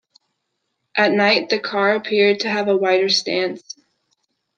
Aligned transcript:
At 0.97 1.11
night, 1.11 1.49
the 1.49 1.59
car 1.59 1.93
appeared 1.93 2.39
to 2.39 2.49
have 2.49 2.67
a 2.67 2.75
wider 2.75 3.07
stance. 3.07 3.75